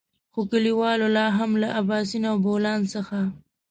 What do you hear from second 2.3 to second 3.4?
او بولان څخه.